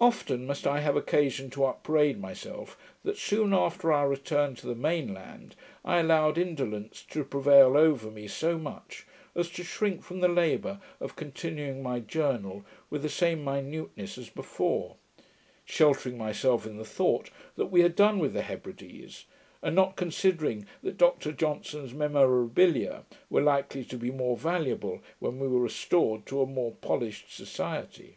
[0.00, 4.74] Often must I have occasion to upbraid myself, that soon after our return to the
[4.74, 10.20] main land, I allowed indolence to prevail over me so much, as to shrink from
[10.20, 14.96] the labour of continuing my Journal with the same minuteness as before;
[15.66, 19.26] sheltering myself in the thought, that we had done with the Hebrides;
[19.60, 25.46] and not considering, that Dr Johnson's Memorabilia were likely to be more valuable when we
[25.46, 28.16] were restored to a more polished society.